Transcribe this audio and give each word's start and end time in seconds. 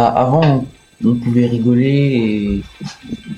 Avant, 0.00 0.66
on 1.04 1.14
pouvait 1.14 1.46
rigoler 1.46 2.62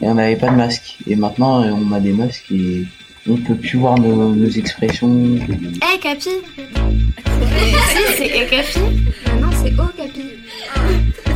et, 0.00 0.06
on 0.06 0.14
n'avait 0.14 0.36
pas 0.36 0.48
de 0.48 0.56
masque. 0.56 0.98
Et 1.06 1.16
maintenant, 1.16 1.62
on 1.62 1.92
a 1.92 2.00
des 2.00 2.12
masques 2.12 2.50
et 2.52 2.84
on 3.28 3.36
peut 3.36 3.54
plus 3.54 3.78
voir 3.78 3.98
nos, 3.98 4.48
expressions. 4.48 5.36
Eh, 5.38 5.98
Capi 5.98 6.20
Si, 6.20 7.98
c'est 8.16 8.30
Eh, 8.34 8.46
Capi 8.46 8.78
Non, 9.40 9.48
c'est 9.62 9.72
Oh, 9.78 9.90
Capi. 9.96 10.22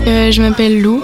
Euh, 0.07 0.31
je 0.31 0.43
m'appelle 0.43 0.81
Lou. 0.81 1.03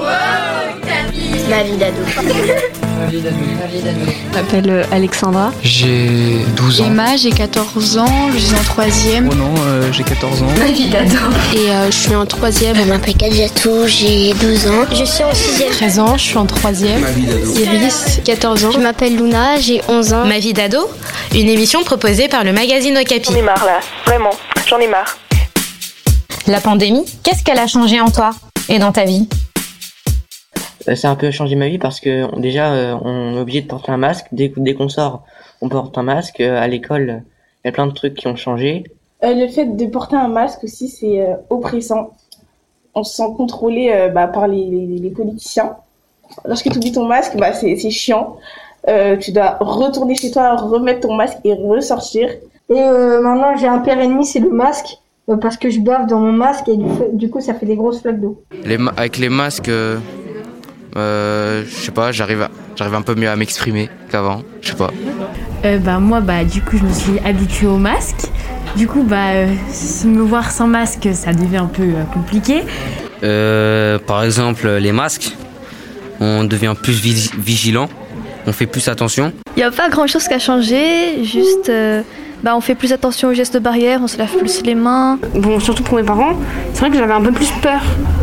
Ma 1.50 1.62
vie 1.64 1.76
d'ado. 1.76 2.81
Je 3.10 4.36
m'appelle 4.36 4.70
euh, 4.70 4.84
Alexandra. 4.92 5.52
J'ai 5.62 6.44
12 6.56 6.80
ans. 6.80 6.86
Emma, 6.86 7.16
j'ai 7.16 7.30
14 7.30 7.98
ans, 7.98 8.30
je 8.32 8.38
suis 8.38 8.54
en 8.54 8.62
troisième. 8.62 9.28
Oh 9.30 9.34
non, 9.34 9.54
euh, 9.66 9.92
j'ai 9.92 10.04
14 10.04 10.42
ans. 10.42 10.46
Ma 10.58 10.66
vie 10.66 10.88
d'ado. 10.88 11.16
Et 11.54 11.70
euh, 11.70 11.86
je 11.86 11.96
suis 11.96 12.14
en 12.14 12.26
troisième. 12.26 12.76
Je 12.76 12.82
m'appelle 12.82 13.16
Kadjatou, 13.16 13.86
j'ai 13.86 14.34
12 14.34 14.66
ans. 14.68 14.84
Je 14.90 15.04
suis 15.04 15.24
en 15.24 15.34
sixième. 15.34 15.70
13 15.70 15.98
ans, 15.98 16.16
je 16.16 16.22
suis 16.22 16.38
en 16.38 16.46
troisième. 16.46 17.00
Ma 17.00 17.10
vie 17.10 17.26
d'ado. 17.26 17.54
Iris, 17.56 18.20
14 18.24 18.64
ans. 18.64 18.70
Je 18.70 18.78
m'appelle 18.78 19.16
Luna, 19.16 19.58
j'ai 19.58 19.80
11 19.88 20.12
ans. 20.12 20.24
Ma 20.26 20.38
vie 20.38 20.52
d'ado, 20.52 20.88
une 21.34 21.48
émission 21.48 21.82
proposée 21.84 22.28
par 22.28 22.44
le 22.44 22.52
magazine 22.52 22.96
Okapi. 22.96 23.30
J'en 23.32 23.36
ai 23.38 23.42
marre 23.42 23.64
là, 23.64 23.80
vraiment, 24.06 24.30
j'en 24.68 24.78
ai 24.78 24.88
marre. 24.88 25.18
La 26.46 26.60
pandémie, 26.60 27.04
qu'est-ce 27.22 27.42
qu'elle 27.44 27.58
a 27.58 27.66
changé 27.66 28.00
en 28.00 28.10
toi 28.10 28.30
et 28.68 28.78
dans 28.78 28.92
ta 28.92 29.04
vie? 29.04 29.28
Ça 30.82 31.08
a 31.08 31.10
un 31.12 31.16
peu 31.16 31.30
changé 31.30 31.56
ma 31.56 31.68
vie 31.68 31.78
parce 31.78 32.00
que 32.00 32.38
déjà 32.38 32.72
euh, 32.72 32.96
on 33.02 33.36
est 33.36 33.40
obligé 33.40 33.62
de 33.62 33.66
porter 33.66 33.92
un 33.92 33.96
masque. 33.96 34.26
Dès, 34.32 34.52
dès 34.56 34.74
qu'on 34.74 34.88
sort 34.88 35.22
on 35.60 35.68
porte 35.68 35.96
un 35.98 36.02
masque. 36.02 36.40
Euh, 36.40 36.60
à 36.60 36.66
l'école 36.66 37.22
il 37.64 37.68
y 37.68 37.70
a 37.70 37.72
plein 37.72 37.86
de 37.86 37.92
trucs 37.92 38.14
qui 38.14 38.26
ont 38.26 38.36
changé. 38.36 38.84
Le 39.22 39.46
fait 39.48 39.76
de 39.76 39.86
porter 39.86 40.16
un 40.16 40.28
masque 40.28 40.64
aussi 40.64 40.88
c'est 40.88 41.24
oppressant. 41.50 42.10
On 42.94 43.04
se 43.04 43.14
sent 43.14 43.28
contrôlé 43.36 44.10
bah, 44.12 44.26
par 44.26 44.48
les, 44.48 44.68
les, 44.98 45.10
politiciens. 45.10 45.76
Lorsque 46.44 46.68
tu 46.70 46.76
oublies 46.76 46.92
ton 46.92 47.06
masque 47.06 47.36
bah, 47.36 47.52
c'est 47.52 47.90
chiant. 47.90 48.36
Tu 49.20 49.30
dois 49.30 49.58
retourner 49.60 50.16
chez 50.16 50.32
toi 50.32 50.56
remettre 50.56 51.06
ton 51.06 51.14
masque 51.14 51.38
et 51.44 51.54
ressortir. 51.54 52.30
Et 52.68 52.74
maintenant 52.74 53.56
j'ai 53.56 53.68
un 53.68 53.78
père 53.78 54.00
ennemi 54.00 54.26
c'est 54.26 54.40
le 54.40 54.50
masque. 54.50 54.98
Parce 55.40 55.56
que 55.56 55.70
je 55.70 55.78
bave 55.78 56.08
dans 56.08 56.18
mon 56.18 56.32
masque 56.32 56.68
et 56.68 56.76
du, 57.12 57.30
coup 57.30 57.40
ça 57.40 57.54
fait 57.54 57.64
des 57.64 57.76
grosses 57.76 58.00
flaques 58.00 58.20
d'eau. 58.20 58.42
avec 58.96 59.18
les 59.18 59.28
masques, 59.28 59.70
euh, 60.96 61.64
je 61.66 61.74
sais 61.74 61.90
pas, 61.92 62.12
j'arrive, 62.12 62.48
j'arrive 62.76 62.94
un 62.94 63.02
peu 63.02 63.14
mieux 63.14 63.28
à 63.28 63.36
m'exprimer 63.36 63.88
qu'avant, 64.10 64.42
je 64.60 64.70
sais 64.70 64.76
pas. 64.76 64.90
Euh, 65.64 65.78
bah 65.78 66.00
moi 66.00 66.20
bah 66.20 66.44
du 66.44 66.60
coup 66.60 66.76
je 66.76 66.82
me 66.82 66.92
suis 66.92 67.18
habituée 67.24 67.68
au 67.68 67.78
masque. 67.78 68.26
Du 68.76 68.86
coup 68.86 69.02
bah 69.02 69.30
euh, 69.34 69.46
me 70.04 70.22
voir 70.22 70.50
sans 70.50 70.66
masque 70.66 71.08
ça 71.12 71.32
devient 71.32 71.58
un 71.58 71.66
peu 71.66 71.82
euh, 71.82 72.04
compliqué. 72.12 72.62
par 74.06 74.24
exemple 74.24 74.68
les 74.68 74.92
masques, 74.92 75.36
on 76.20 76.44
devient 76.44 76.74
plus 76.80 77.00
vigilant, 77.38 77.88
on 78.46 78.52
fait 78.52 78.66
plus 78.66 78.88
attention. 78.88 79.32
Il 79.56 79.60
n'y 79.60 79.64
a 79.64 79.70
pas 79.70 79.88
grand 79.88 80.06
chose 80.06 80.26
qui 80.26 80.34
a 80.34 80.38
changé, 80.38 81.24
juste 81.24 81.70
bah, 82.42 82.56
on 82.56 82.60
fait 82.60 82.74
plus 82.74 82.92
attention 82.92 83.28
aux 83.28 83.34
gestes 83.34 83.58
barrières, 83.58 84.00
on 84.02 84.08
se 84.08 84.18
lave 84.18 84.36
plus 84.36 84.62
les 84.64 84.74
mains. 84.74 85.18
Bon, 85.34 85.60
surtout 85.60 85.84
pour 85.84 85.96
mes 85.96 86.02
parents, 86.02 86.36
c'est 86.72 86.80
vrai 86.80 86.90
que 86.90 86.96
j'avais 86.96 87.12
un 87.12 87.20
peu 87.22 87.30
plus 87.30 87.50
peur. 87.62 87.80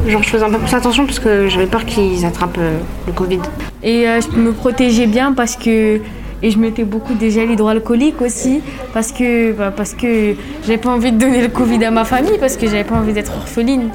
Je 0.10 0.18
faisais 0.18 0.44
un 0.44 0.50
peu 0.50 0.58
plus 0.58 0.74
attention 0.74 1.06
parce 1.06 1.20
que 1.20 1.48
j'avais 1.50 1.68
peur 1.68 1.86
qu'ils 1.86 2.26
attrapent 2.26 2.58
euh, 2.58 2.80
le 3.06 3.14
Covid. 3.14 3.40
Et 3.84 4.08
euh, 4.08 4.20
je 4.22 4.36
me 4.36 4.54
protégeais 4.54 5.08
bien 5.08 5.34
parce 5.34 5.56
que. 5.56 6.02
Et 6.42 6.52
je 6.52 6.58
mettais 6.58 6.86
beaucoup 6.86 7.16
de 7.16 7.28
gel 7.28 7.52
hydroalcoolique 7.52 8.22
aussi 8.22 8.62
parce 8.94 9.12
que, 9.12 9.52
bah, 9.52 9.74
parce 9.76 9.94
que 9.94 10.36
j'avais 10.64 10.78
pas 10.78 10.90
envie 10.90 11.12
de 11.12 11.18
donner 11.18 11.42
le 11.42 11.50
Covid 11.50 11.84
à 11.84 11.92
ma 11.92 12.06
famille 12.06 12.38
parce 12.40 12.56
que 12.56 12.66
j'avais 12.66 12.86
pas 12.86 12.96
envie 12.96 13.12
d'être 13.12 13.34
orpheline 13.36 13.90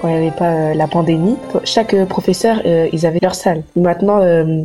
quand 0.00 0.08
il 0.08 0.12
n'y 0.12 0.26
avait 0.26 0.36
pas 0.36 0.52
euh, 0.52 0.74
la 0.74 0.86
pandémie, 0.86 1.36
chaque 1.64 1.94
euh, 1.94 2.06
professeur, 2.06 2.60
euh, 2.64 2.88
ils 2.92 3.06
avaient 3.06 3.18
leur 3.22 3.34
salle. 3.34 3.62
Maintenant, 3.76 4.20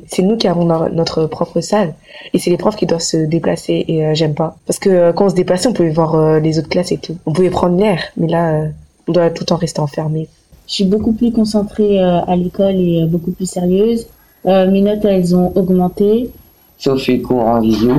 c'est 0.08 0.22
nous 0.22 0.38
qui 0.38 0.48
avons 0.48 0.66
notre 0.66 1.26
propre 1.26 1.62
salle. 1.62 1.94
Et 2.34 2.40
c'est 2.40 2.50
les 2.50 2.58
profs 2.58 2.76
qui 2.76 2.86
doivent 2.86 3.02
se 3.02 3.18
déplacer. 3.18 3.86
Et 3.88 4.16
j'aime 4.16 4.34
pas. 4.34 4.58
Parce 4.66 4.80
que 4.80 5.12
quand 5.12 5.26
on 5.26 5.30
se 5.30 5.36
déplaçait, 5.36 5.68
on 5.68 5.74
pouvait 5.74 5.90
voir 5.90 6.40
les 6.40 6.60
autres 6.60 6.70
classes 6.70 6.92
et 6.92 6.98
tout. 6.98 7.18
On 7.26 7.34
pouvait 7.34 7.50
prendre 7.50 7.78
l'air. 7.78 8.00
Mais 8.18 8.28
là, 8.28 8.64
on 9.08 9.12
doit 9.12 9.30
tout 9.30 9.44
le 9.44 9.48
temps 9.48 9.58
rester 9.58 9.80
enfermé. 9.80 10.28
Je 10.68 10.74
suis 10.74 10.86
beaucoup 10.86 11.14
plus 11.14 11.32
concentrée 11.32 12.00
à 12.00 12.36
l'école 12.36 12.76
et 12.76 13.06
beaucoup 13.06 13.32
plus 13.32 13.46
sérieuse. 13.46 14.08
mes 14.46 14.82
notes, 14.82 15.06
elles 15.06 15.36
ont 15.36 15.52
augmenté. 15.56 16.30
Sauf 16.78 17.08
les 17.08 17.22
cours 17.22 17.46
en 17.46 17.62
visio. 17.62 17.94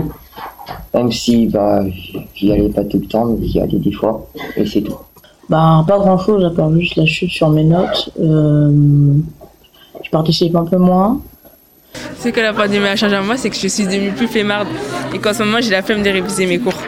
Même 0.95 1.13
si 1.13 1.47
bah, 1.47 1.85
j'y 2.35 2.53
allais 2.53 2.69
pas 2.69 2.85
tout 2.85 2.99
le 2.99 3.07
temps, 3.07 3.27
mais 3.27 3.47
j'y 3.47 3.61
allais 3.61 3.79
des 3.79 3.93
fois. 3.93 4.27
Et 4.57 4.67
c'est 4.67 4.83
tout. 4.83 4.97
Bah, 5.49 5.85
pas 5.87 5.99
grand 5.99 6.19
chose, 6.19 6.45
à 6.45 6.51
part 6.51 6.73
juste 6.73 6.97
la 6.97 7.07
chute 7.07 7.31
sur 7.31 7.49
mes 7.51 7.65
notes. 7.65 8.11
Euh, 8.21 9.15
je 10.03 10.11
participe 10.11 10.57
un 10.57 10.65
peu 10.65 10.77
moins. 10.77 11.21
Ce 12.19 12.29
que 12.29 12.41
la 12.41 12.53
pandémie 12.53 12.87
a 12.87 12.97
changé 12.97 13.15
à 13.15 13.23
moi, 13.23 13.37
c'est 13.37 13.51
que 13.51 13.57
je 13.57 13.69
suis 13.69 13.85
devenue 13.85 14.13
plus 14.13 14.27
flemmarde 14.27 14.69
et 15.15 15.19
qu'en 15.19 15.33
ce 15.33 15.43
moment, 15.45 15.59
j'ai 15.61 15.71
la 15.71 15.83
flemme 15.83 16.03
de 16.03 16.11
réviser 16.11 16.47
mes 16.47 16.59
cours. 16.59 16.79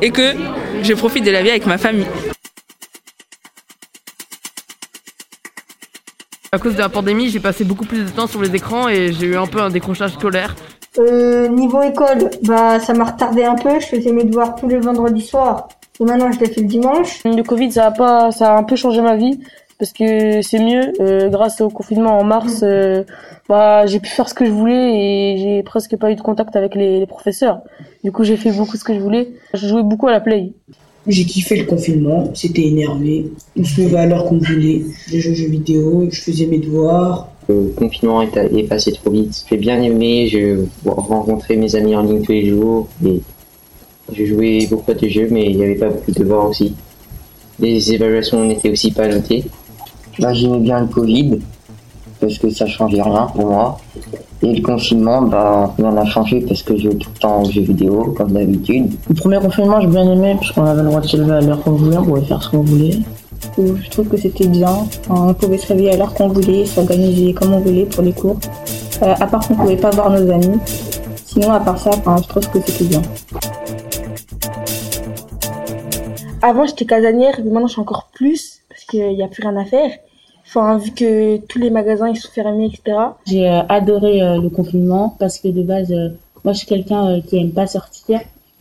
Et 0.00 0.10
que 0.10 0.34
je 0.82 0.94
profite 0.94 1.24
de 1.24 1.30
la 1.30 1.42
vie 1.42 1.50
avec 1.50 1.66
ma 1.66 1.76
famille. 1.76 2.06
À 6.52 6.58
cause 6.58 6.74
de 6.74 6.80
la 6.80 6.88
pandémie, 6.88 7.28
j'ai 7.28 7.38
passé 7.38 7.64
beaucoup 7.64 7.84
plus 7.84 8.04
de 8.04 8.08
temps 8.08 8.26
sur 8.26 8.42
les 8.42 8.52
écrans 8.54 8.88
et 8.88 9.12
j'ai 9.12 9.26
eu 9.26 9.36
un 9.36 9.46
peu 9.46 9.60
un 9.60 9.70
décrochage 9.70 10.14
scolaire. 10.14 10.56
Euh, 10.98 11.46
niveau 11.48 11.82
école, 11.82 12.30
bah 12.42 12.80
ça 12.80 12.92
m'a 12.94 13.04
retardé 13.04 13.44
un 13.44 13.54
peu. 13.54 13.78
Je 13.78 13.86
faisais 13.86 14.10
mes 14.10 14.24
devoirs 14.24 14.56
tous 14.56 14.66
les 14.66 14.78
vendredis 14.78 15.24
soirs. 15.24 15.68
Et 15.98 16.04
maintenant, 16.04 16.30
je 16.32 16.40
l'ai 16.40 16.46
fait 16.46 16.60
le 16.60 16.66
dimanche. 16.66 17.22
Le 17.24 17.42
Covid, 17.42 17.72
ça 17.72 17.86
a 17.86 17.90
pas, 17.90 18.30
ça 18.30 18.54
a 18.54 18.58
un 18.58 18.62
peu 18.62 18.76
changé 18.76 19.02
ma 19.02 19.16
vie 19.16 19.40
parce 19.80 19.92
que 19.92 20.42
c'est 20.42 20.60
mieux. 20.60 20.92
Euh, 21.00 21.28
grâce 21.28 21.60
au 21.60 21.70
confinement 21.70 22.18
en 22.18 22.22
mars, 22.22 22.60
euh, 22.62 23.02
bah, 23.48 23.86
j'ai 23.86 23.98
pu 23.98 24.08
faire 24.08 24.28
ce 24.28 24.34
que 24.34 24.44
je 24.44 24.50
voulais 24.50 24.94
et 24.94 25.38
j'ai 25.38 25.62
presque 25.62 25.96
pas 25.96 26.12
eu 26.12 26.14
de 26.14 26.20
contact 26.20 26.54
avec 26.54 26.76
les, 26.76 27.06
professeurs. 27.06 27.62
Du 28.04 28.12
coup, 28.12 28.22
j'ai 28.22 28.36
fait 28.36 28.52
beaucoup 28.52 28.76
ce 28.76 28.84
que 28.84 28.94
je 28.94 29.00
voulais. 29.00 29.30
Je 29.54 29.66
jouais 29.66 29.82
beaucoup 29.82 30.06
à 30.06 30.12
la 30.12 30.20
play. 30.20 30.52
J'ai 31.06 31.24
kiffé 31.24 31.56
le 31.56 31.64
confinement, 31.64 32.30
c'était 32.34 32.66
énervé. 32.66 33.32
On 33.58 33.64
se 33.64 33.80
levait 33.80 33.98
à 33.98 34.06
l'heure 34.06 34.26
qu'on 34.26 34.36
voulait. 34.36 34.82
J'ai 35.08 35.20
joué 35.20 35.32
aux 35.32 35.34
jeux 35.34 35.48
vidéo, 35.48 36.08
je 36.10 36.20
faisais 36.20 36.46
mes 36.46 36.58
devoirs. 36.58 37.28
Le 37.48 37.72
confinement 37.74 38.20
est, 38.22 38.68
passé 38.68 38.92
trop 38.92 39.10
vite. 39.10 39.44
J'ai 39.48 39.56
bien 39.56 39.80
aimé, 39.82 40.28
je 40.28 40.66
rencontrais 40.84 41.56
mes 41.56 41.74
amis 41.74 41.96
en 41.96 42.02
ligne 42.02 42.22
tous 42.22 42.32
les 42.32 42.46
jours. 42.46 42.86
Et 43.04 43.22
je 44.12 44.24
jouais 44.24 44.66
beaucoup 44.70 44.90
à 44.90 44.94
des 44.94 45.10
jeux, 45.10 45.28
mais 45.30 45.46
il 45.50 45.56
n'y 45.56 45.64
avait 45.64 45.74
pas 45.74 45.88
beaucoup 45.88 46.10
de 46.10 46.18
devoirs 46.18 46.48
aussi. 46.48 46.74
Les 47.58 47.92
évaluations 47.92 48.44
n'étaient 48.44 48.70
aussi 48.70 48.90
pas 48.90 49.08
notées. 49.08 49.44
Bah, 50.18 50.32
j'aimais 50.32 50.60
bien 50.60 50.80
le 50.80 50.86
Covid, 50.86 51.38
parce 52.20 52.38
que 52.38 52.50
ça 52.50 52.66
changeait 52.66 53.02
rien 53.02 53.26
pour 53.34 53.46
moi. 53.46 53.78
Et 54.42 54.54
le 54.54 54.62
confinement, 54.62 55.22
bah, 55.22 55.74
rien 55.76 55.92
n'a 55.92 56.06
changé 56.06 56.40
parce 56.40 56.62
que 56.62 56.76
je 56.76 56.84
joue 56.84 56.94
tout 56.94 57.10
le 57.14 57.20
temps 57.20 57.42
aux 57.42 57.50
jeux 57.50 57.62
vidéo, 57.62 58.14
comme 58.16 58.32
d'habitude. 58.32 58.92
Le 59.08 59.14
premier 59.14 59.38
confinement, 59.38 59.80
j'ai 59.80 59.86
bien 59.86 60.10
aimé, 60.10 60.36
parce 60.38 60.52
qu'on 60.52 60.64
avait 60.64 60.82
le 60.82 60.88
droit 60.88 61.00
de 61.00 61.06
se 61.06 61.16
lever 61.16 61.32
à 61.32 61.40
l'heure 61.40 61.62
qu'on 61.62 61.72
voulait, 61.72 61.98
on 61.98 62.04
pouvait 62.04 62.22
faire 62.22 62.42
ce 62.42 62.50
qu'on 62.50 62.62
voulait. 62.62 62.98
Je 63.58 63.90
trouve 63.90 64.08
que 64.08 64.16
c'était 64.16 64.46
bien. 64.46 64.86
On 65.08 65.34
pouvait 65.34 65.58
se 65.58 65.66
réveiller 65.68 65.92
à 65.92 65.96
l'heure 65.96 66.14
qu'on 66.14 66.28
voulait, 66.28 66.64
s'organiser 66.64 67.34
comme 67.34 67.52
on 67.52 67.60
voulait 67.60 67.84
pour 67.84 68.02
les 68.02 68.12
cours. 68.12 68.38
Euh, 69.02 69.14
à 69.18 69.26
part 69.26 69.46
qu'on 69.46 69.54
pouvait 69.54 69.76
pas 69.76 69.90
voir 69.90 70.10
nos 70.10 70.30
amis. 70.30 70.58
Sinon, 71.26 71.52
à 71.52 71.60
part 71.60 71.78
ça, 71.78 71.90
je 71.92 72.28
trouve 72.28 72.48
que 72.50 72.58
c'était 72.66 72.84
bien. 72.84 73.02
Avant, 76.42 76.64
j'étais 76.64 76.86
casanière, 76.86 77.34
mais 77.44 77.50
maintenant, 77.50 77.66
je 77.66 77.72
suis 77.72 77.82
encore 77.82 78.08
plus 78.14 78.62
parce 78.68 78.84
qu'il 78.84 79.14
n'y 79.14 79.22
a 79.22 79.28
plus 79.28 79.42
rien 79.42 79.56
à 79.56 79.64
faire. 79.64 79.90
Enfin, 80.46 80.78
vu 80.78 80.90
que 80.92 81.36
tous 81.46 81.58
les 81.58 81.70
magasins 81.70 82.08
ils 82.08 82.16
sont 82.16 82.30
fermés, 82.32 82.66
etc. 82.66 82.96
J'ai 83.26 83.46
euh, 83.46 83.62
adoré 83.68 84.22
euh, 84.22 84.40
le 84.40 84.48
confinement 84.48 85.14
parce 85.18 85.38
que 85.38 85.48
de 85.48 85.62
base, 85.62 85.92
euh, 85.92 86.08
moi, 86.44 86.54
je 86.54 86.58
suis 86.58 86.66
quelqu'un 86.66 87.20
qui 87.20 87.36
aime 87.36 87.52
pas 87.52 87.66
sortir. 87.66 88.20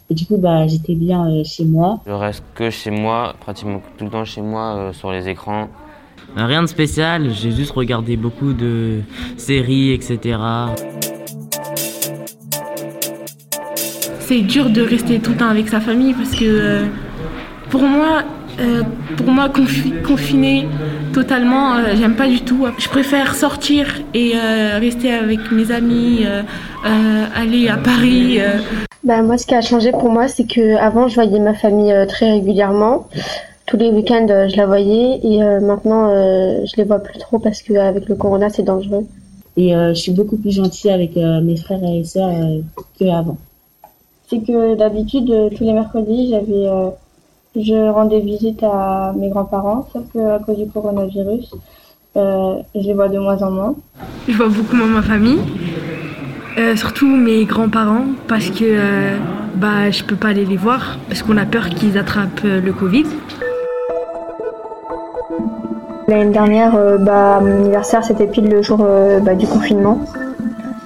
Et 0.10 0.14
du 0.14 0.26
coup, 0.26 0.38
bah, 0.38 0.68
j'étais 0.68 0.96
bien 0.96 1.44
chez 1.46 1.64
moi. 1.64 2.02
Je 2.06 2.12
reste 2.12 2.44
que 2.54 2.70
chez 2.70 2.92
moi, 2.92 3.36
pratiquement 3.40 3.82
tout 3.98 4.06
le 4.06 4.12
temps 4.12 4.26
chez 4.26 4.42
moi, 4.42 4.92
sur 4.92 5.12
les 5.12 5.30
écrans. 5.30 5.68
Rien 6.36 6.62
de 6.62 6.68
spécial, 6.68 7.30
j'ai 7.32 7.52
juste 7.52 7.72
regardé 7.72 8.18
beaucoup 8.18 8.54
de 8.54 9.02
séries, 9.38 9.94
etc. 9.94 10.38
C'est 14.20 14.42
dur 14.42 14.70
de 14.70 14.82
rester 14.82 15.20
tout 15.20 15.32
le 15.32 15.38
temps 15.38 15.50
avec 15.50 15.70
sa 15.70 15.80
famille 15.80 16.14
parce 16.14 16.36
que 16.36 16.86
pour 17.70 17.82
moi, 17.82 18.24
euh, 18.60 18.84
pour 19.18 19.28
moi 19.28 19.50
confiné 20.04 20.68
totalement, 21.14 21.76
euh, 21.76 21.96
j'aime 21.96 22.16
pas 22.16 22.28
du 22.28 22.42
tout. 22.42 22.66
Je 22.78 22.90
préfère 22.90 23.36
sortir 23.36 23.86
et 24.14 24.34
euh, 24.36 24.78
rester 24.80 25.12
avec 25.12 25.52
mes 25.52 25.72
amis, 25.72 26.26
aller 27.36 27.70
à 27.70 27.78
Paris. 27.78 28.40
Bah, 29.04 29.22
moi, 29.22 29.38
ce 29.38 29.46
qui 29.46 29.56
a 29.56 29.62
changé 29.62 29.92
pour 29.92 30.10
moi, 30.10 30.28
c'est 30.28 30.46
que 30.46 30.76
avant, 30.78 31.08
je 31.08 31.16
voyais 31.16 31.40
ma 31.40 31.54
famille 31.54 31.94
très 32.08 32.32
régulièrement. 32.32 33.08
Tous 33.66 33.78
les 33.78 33.92
week-ends, 33.92 34.28
je 34.28 34.58
la 34.58 34.66
voyais 34.66 35.20
et 35.24 35.40
maintenant, 35.62 36.10
je 36.10 36.76
les 36.78 36.84
vois 36.84 37.00
plus 37.00 37.20
trop 37.20 37.40
parce 37.40 37.62
qu'avec 37.62 38.10
le 38.10 38.16
corona, 38.16 38.50
c'est 38.50 38.64
dangereux. 38.64 39.06
Et 39.58 39.72
je 39.72 39.94
suis 39.94 40.12
beaucoup 40.12 40.38
plus 40.38 40.52
gentille 40.52 40.92
avec 40.92 41.16
mes 41.16 41.58
frères 41.58 41.84
et 41.84 42.04
sœurs 42.04 42.32
qu'avant. 43.00 43.38
C'est 44.28 44.40
que 44.40 44.76
d'habitude, 44.76 45.32
tous 45.56 45.64
les 45.64 45.74
mercredis, 45.74 46.30
j'avais 46.30 46.68
Je 47.56 47.90
rendais 47.92 48.20
visite 48.20 48.64
à 48.64 49.14
mes 49.18 49.30
grands-parents, 49.30 49.88
sauf 49.92 50.04
qu'à 50.14 50.40
cause 50.40 50.58
du 50.58 50.68
coronavirus, 50.68 51.56
euh, 52.16 52.56
je 52.76 52.82
les 52.82 52.94
vois 52.94 53.10
de 53.10 53.18
moins 53.18 53.42
en 53.42 53.52
moins. 53.52 53.76
Je 54.28 54.38
vois 54.38 54.50
beaucoup 54.50 54.76
moins 54.76 54.88
ma 54.88 55.02
famille, 55.02 55.40
euh, 56.58 56.76
surtout 56.76 57.08
mes 57.08 57.46
grands-parents, 57.46 58.06
parce 58.28 58.50
que 58.50 58.66
euh, 58.66 59.18
bah, 59.56 59.90
je 59.90 60.04
peux 60.04 60.16
pas 60.16 60.30
aller 60.30 60.46
les 60.46 60.58
voir, 60.58 60.98
parce 61.08 61.24
qu'on 61.24 61.38
a 61.38 61.46
peur 61.46 61.70
qu'ils 61.70 61.98
attrapent 61.98 62.44
le 62.44 62.72
Covid. 62.72 63.06
L'année 66.10 66.32
dernière, 66.32 66.76
euh, 66.76 66.98
bah, 66.98 67.40
mon 67.40 67.52
anniversaire, 67.60 68.04
c'était 68.04 68.26
pile 68.26 68.50
le 68.50 68.64
jour 68.64 68.80
euh, 68.82 69.20
bah, 69.20 69.36
du 69.36 69.46
confinement. 69.46 70.00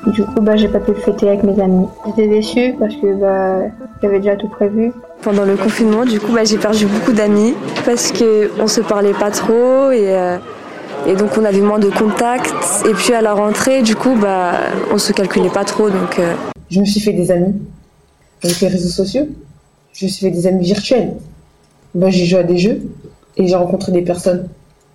Du 0.07 0.21
coup, 0.21 0.41
bah, 0.41 0.57
j'ai 0.57 0.67
pas 0.67 0.79
pu 0.79 0.91
le 0.91 0.97
fêter 0.97 1.29
avec 1.29 1.43
mes 1.43 1.57
amis. 1.61 1.87
J'étais 2.07 2.27
déçue 2.27 2.75
parce 2.77 2.93
que 2.95 3.15
bah, 3.21 3.69
j'avais 4.03 4.19
déjà 4.19 4.35
tout 4.35 4.49
prévu. 4.49 4.91
Pendant 5.21 5.45
le 5.45 5.55
confinement, 5.55 6.03
du 6.03 6.19
coup, 6.19 6.33
bah, 6.33 6.43
j'ai 6.43 6.57
perdu 6.57 6.85
beaucoup 6.85 7.13
d'amis 7.13 7.53
parce 7.85 8.11
qu'on 8.11 8.67
se 8.67 8.81
parlait 8.81 9.13
pas 9.13 9.31
trop 9.31 9.91
et, 9.91 10.09
euh, 10.09 10.37
et 11.07 11.15
donc 11.15 11.37
on 11.37 11.45
avait 11.45 11.61
moins 11.61 11.79
de 11.79 11.89
contacts. 11.89 12.53
Et 12.85 12.93
puis 12.93 13.13
à 13.13 13.21
la 13.21 13.33
rentrée, 13.33 13.81
du 13.81 13.95
coup, 13.95 14.15
bah, 14.21 14.55
on 14.91 14.97
se 14.97 15.13
calculait 15.13 15.49
pas 15.49 15.63
trop. 15.63 15.89
Donc, 15.89 16.19
euh, 16.19 16.33
Je 16.69 16.81
me 16.81 16.85
suis 16.85 16.99
fait 16.99 17.13
des 17.13 17.31
amis 17.31 17.55
avec 18.43 18.59
les 18.59 18.67
réseaux 18.67 18.89
sociaux. 18.89 19.25
Je 19.93 20.05
me 20.05 20.09
suis 20.09 20.25
fait 20.25 20.31
des 20.31 20.47
amis 20.47 20.65
virtuels. 20.65 21.13
Bah, 21.95 22.09
j'ai 22.09 22.25
joué 22.25 22.39
à 22.39 22.43
des 22.43 22.57
jeux 22.57 22.81
et 23.37 23.47
j'ai 23.47 23.55
rencontré 23.55 23.93
des 23.93 24.01
personnes. 24.01 24.49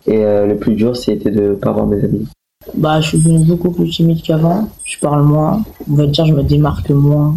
Et 0.06 0.18
euh, 0.18 0.46
le 0.46 0.56
plus 0.56 0.74
dur, 0.74 0.94
c'était 0.96 1.30
de 1.30 1.54
pas 1.54 1.72
voir 1.72 1.86
mes 1.86 2.04
amis. 2.04 2.28
Bah, 2.74 3.00
je 3.00 3.08
suis 3.08 3.18
devenu 3.18 3.42
beaucoup 3.46 3.70
plus 3.70 3.88
timide 3.88 4.20
qu'avant. 4.22 4.68
Je 4.84 4.98
parle 4.98 5.22
moins. 5.22 5.62
On 5.90 5.94
va 5.94 6.06
dire, 6.06 6.26
je 6.26 6.34
me 6.34 6.42
démarque 6.42 6.90
moins. 6.90 7.34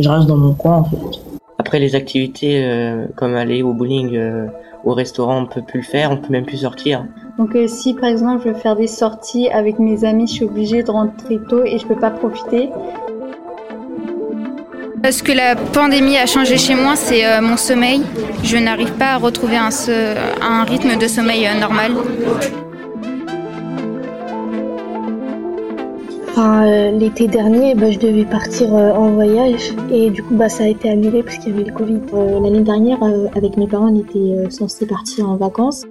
Je 0.00 0.08
reste 0.08 0.26
dans 0.26 0.36
mon 0.36 0.54
coin, 0.54 0.78
en 0.78 0.84
fait. 0.84 1.20
Après 1.58 1.78
les 1.78 1.94
activités 1.94 2.64
euh, 2.64 3.06
comme 3.16 3.34
aller 3.34 3.62
au 3.62 3.74
bowling, 3.74 4.16
euh, 4.16 4.46
au 4.84 4.94
restaurant, 4.94 5.42
on 5.42 5.46
peut 5.46 5.62
plus 5.62 5.80
le 5.80 5.86
faire, 5.86 6.10
on 6.10 6.16
peut 6.16 6.30
même 6.32 6.46
plus 6.46 6.58
sortir. 6.58 7.04
Donc 7.38 7.54
euh, 7.54 7.66
si 7.68 7.94
par 7.94 8.08
exemple 8.08 8.42
je 8.44 8.50
veux 8.50 8.54
faire 8.54 8.76
des 8.76 8.86
sorties 8.86 9.48
avec 9.50 9.78
mes 9.78 10.04
amis, 10.04 10.26
je 10.26 10.32
suis 10.32 10.44
obligée 10.44 10.82
de 10.82 10.90
rentrer 10.90 11.38
tôt 11.48 11.64
et 11.64 11.78
je 11.78 11.86
peux 11.86 11.96
pas 11.96 12.10
profiter. 12.10 12.70
Ce 15.10 15.22
que 15.22 15.32
la 15.32 15.56
pandémie 15.56 16.18
a 16.18 16.26
changé 16.26 16.58
chez 16.58 16.74
moi, 16.74 16.94
c'est 16.94 17.26
euh, 17.26 17.40
mon 17.40 17.56
sommeil. 17.56 18.02
Je 18.44 18.58
n'arrive 18.58 18.92
pas 18.92 19.14
à 19.14 19.16
retrouver 19.16 19.56
un, 19.56 20.64
rythme 20.64 20.98
de 20.98 21.08
sommeil 21.08 21.46
euh, 21.46 21.58
normal. 21.58 21.92
Enfin, 26.30 26.64
euh, 26.64 26.90
l'été 26.92 27.26
dernier, 27.26 27.74
bah, 27.74 27.90
je 27.90 27.98
devais 27.98 28.24
partir 28.24 28.72
euh, 28.74 28.92
en 28.92 29.10
voyage 29.10 29.74
et 29.90 30.10
du 30.10 30.22
coup, 30.22 30.34
bah, 30.36 30.48
ça 30.48 30.62
a 30.64 30.68
été 30.68 30.88
annulé 30.88 31.24
parce 31.24 31.38
qu'il 31.38 31.50
y 31.50 31.54
avait 31.54 31.64
le 31.64 31.72
Covid. 31.72 32.00
Euh, 32.14 32.38
L'année 32.40 32.62
dernière, 32.62 33.02
euh, 33.02 33.26
avec 33.34 33.56
mes 33.56 33.66
parents, 33.66 33.92
on 33.92 34.00
était 34.00 34.18
euh, 34.18 34.48
censés 34.48 34.86
partir 34.86 35.28
en 35.28 35.36
vacances. 35.36 35.84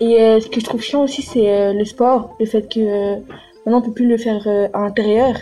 Et 0.00 0.20
euh, 0.20 0.40
ce 0.40 0.48
que 0.48 0.60
je 0.60 0.64
trouve 0.66 0.82
chiant 0.82 1.04
aussi, 1.04 1.22
c'est 1.22 1.50
euh, 1.50 1.72
le 1.72 1.84
sport. 1.86 2.36
Le 2.38 2.44
fait 2.44 2.62
que 2.72 2.80
euh, 2.80 3.16
maintenant, 3.64 3.78
on 3.78 3.82
peut 3.82 3.92
plus 3.92 4.06
le 4.06 4.18
faire 4.18 4.42
euh, 4.46 4.68
à 4.74 4.82
l'intérieur. 4.82 5.34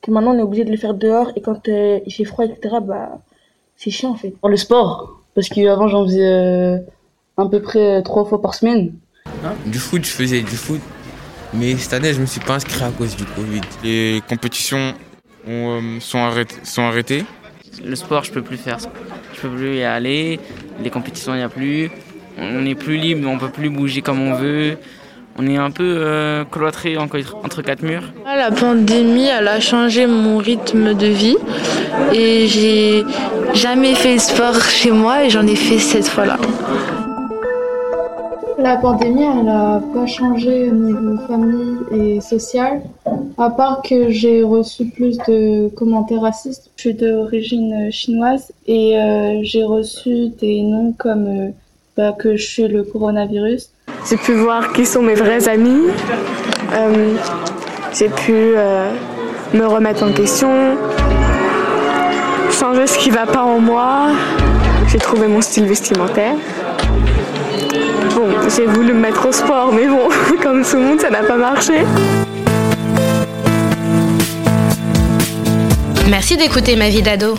Que 0.00 0.12
maintenant, 0.12 0.34
on 0.34 0.38
est 0.38 0.42
obligé 0.42 0.64
de 0.64 0.70
le 0.70 0.76
faire 0.76 0.94
dehors 0.94 1.32
et 1.34 1.40
quand 1.40 1.68
euh, 1.68 1.98
il 2.06 2.12
fait 2.12 2.24
froid, 2.24 2.44
etc., 2.44 2.76
bah, 2.80 3.18
c'est 3.76 3.90
chiant 3.90 4.10
en 4.10 4.16
fait. 4.16 4.34
Le 4.42 4.56
sport, 4.56 5.20
parce 5.34 5.48
qu'avant 5.48 5.88
j'en 5.88 6.04
faisais 6.04 6.24
euh, 6.24 6.78
à 7.36 7.46
peu 7.46 7.60
près 7.60 7.98
euh, 7.98 8.02
trois 8.02 8.24
fois 8.24 8.40
par 8.40 8.54
semaine. 8.54 8.92
Du 9.66 9.78
foot, 9.78 10.04
je 10.04 10.10
faisais 10.10 10.40
du 10.40 10.56
foot. 10.56 10.80
Mais 11.52 11.76
cette 11.76 11.92
année, 11.94 12.12
je 12.14 12.20
me 12.20 12.26
suis 12.26 12.40
pas 12.40 12.54
inscrit 12.54 12.82
à 12.84 12.90
cause 12.90 13.16
du 13.16 13.24
Covid. 13.24 13.60
Les 13.82 14.22
compétitions 14.28 14.94
ont, 15.46 15.80
euh, 15.80 16.00
sont, 16.00 16.18
arrêtées, 16.18 16.56
sont 16.62 16.82
arrêtées. 16.82 17.24
Le 17.84 17.96
sport, 17.96 18.24
je 18.24 18.30
peux 18.32 18.42
plus 18.42 18.56
faire. 18.56 18.78
Je 19.34 19.40
peux 19.40 19.48
plus 19.48 19.76
y 19.78 19.82
aller. 19.82 20.38
Les 20.82 20.90
compétitions, 20.90 21.34
il 21.34 21.38
n'y 21.38 21.42
a 21.42 21.48
plus. 21.48 21.90
On 22.38 22.64
est 22.64 22.74
plus 22.74 22.96
libre, 22.96 23.28
on 23.28 23.38
peut 23.38 23.48
plus 23.50 23.68
bouger 23.68 24.00
comme 24.00 24.20
on 24.20 24.34
veut. 24.34 24.78
On 25.38 25.46
est 25.46 25.56
un 25.56 25.70
peu 25.70 25.84
euh, 25.84 26.44
cloîtré 26.44 26.96
entre, 26.98 27.18
entre 27.44 27.62
quatre 27.62 27.82
murs. 27.82 28.12
Ah, 28.26 28.36
La 28.36 28.50
pandémie, 28.50 29.26
elle 29.26 29.48
a 29.48 29.60
changé 29.60 30.06
mon 30.06 30.38
rythme 30.38 30.94
de 30.94 31.06
vie 31.06 31.36
et 32.12 32.46
j'ai 32.46 33.04
jamais 33.54 33.94
fait 33.94 34.18
sport 34.18 34.60
chez 34.62 34.90
moi 34.90 35.24
et 35.24 35.30
j'en 35.30 35.46
ai 35.46 35.56
fait 35.56 35.78
cette 35.78 36.08
fois-là. 36.08 36.38
La 38.60 38.76
pandémie, 38.76 39.22
elle 39.22 39.48
a 39.48 39.80
pas 39.94 40.04
changé 40.04 40.68
au 40.68 40.74
niveau 40.74 41.16
famille 41.26 41.78
et 41.92 42.20
social, 42.20 42.82
à 43.38 43.48
part 43.48 43.80
que 43.80 44.10
j'ai 44.10 44.42
reçu 44.42 44.84
plus 44.84 45.16
de 45.26 45.70
commentaires 45.70 46.20
racistes. 46.20 46.70
Je 46.76 46.82
suis 46.82 46.94
d'origine 46.94 47.90
chinoise 47.90 48.52
et 48.66 48.98
euh, 48.98 49.40
j'ai 49.42 49.64
reçu 49.64 50.28
des 50.38 50.60
noms 50.60 50.94
comme 50.98 51.26
euh, 51.26 51.48
bah, 51.96 52.12
que 52.12 52.36
je 52.36 52.46
suis 52.46 52.68
le 52.68 52.82
coronavirus. 52.82 53.70
J'ai 54.10 54.18
pu 54.18 54.34
voir 54.34 54.74
qui 54.74 54.84
sont 54.84 55.00
mes 55.00 55.14
vrais 55.14 55.48
amis. 55.48 55.86
Euh, 56.74 57.14
j'ai 57.94 58.10
pu 58.10 58.34
euh, 58.34 58.92
me 59.54 59.64
remettre 59.64 60.02
en 60.04 60.12
question, 60.12 60.76
changer 62.50 62.86
ce 62.86 62.98
qui 62.98 63.08
va 63.08 63.24
pas 63.24 63.42
en 63.42 63.58
moi. 63.58 64.08
J'ai 64.88 64.98
trouvé 64.98 65.28
mon 65.28 65.40
style 65.40 65.64
vestimentaire. 65.64 66.34
J'ai 68.56 68.66
voulu 68.66 68.92
me 68.92 69.00
mettre 69.00 69.28
au 69.28 69.32
sport, 69.32 69.72
mais 69.72 69.86
bon, 69.86 70.08
comme 70.42 70.64
tout 70.64 70.76
le 70.76 70.82
monde, 70.82 71.00
ça 71.00 71.10
n'a 71.10 71.22
pas 71.22 71.36
marché. 71.36 71.84
Merci 76.08 76.36
d'écouter 76.36 76.74
Ma 76.74 76.88
vie 76.88 77.02
d'ado. 77.02 77.36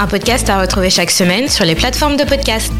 Un 0.00 0.06
podcast 0.08 0.50
à 0.50 0.60
retrouver 0.60 0.90
chaque 0.90 1.10
semaine 1.10 1.48
sur 1.48 1.64
les 1.64 1.74
plateformes 1.74 2.16
de 2.16 2.24
podcast. 2.24 2.72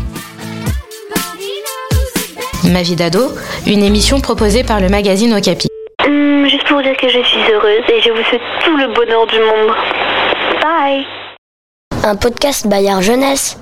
Ma 2.64 2.82
vie 2.82 2.96
d'ado, 2.96 3.30
une 3.66 3.84
émission 3.84 4.20
proposée 4.20 4.64
par 4.64 4.80
le 4.80 4.88
magazine 4.88 5.32
Okapi. 5.32 5.68
Hum, 6.04 6.46
juste 6.48 6.66
pour 6.66 6.82
dire 6.82 6.96
que 6.96 7.08
je 7.08 7.22
suis 7.22 7.52
heureuse 7.52 7.84
et 7.88 8.02
je 8.02 8.10
vous 8.10 8.24
souhaite 8.28 8.42
tout 8.64 8.76
le 8.76 8.92
bonheur 8.92 9.26
du 9.28 9.38
monde. 9.38 9.76
Bye 10.60 11.06
Un 12.04 12.16
podcast 12.16 12.66
Bayard 12.66 13.02
Jeunesse. 13.02 13.58